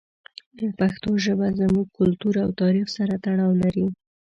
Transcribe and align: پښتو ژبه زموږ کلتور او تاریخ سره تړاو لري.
پښتو 0.77 1.09
ژبه 1.25 1.47
زموږ 1.59 1.87
کلتور 1.99 2.35
او 2.43 2.49
تاریخ 2.61 2.87
سره 2.97 3.13
تړاو 3.25 3.51
لري. 3.61 3.85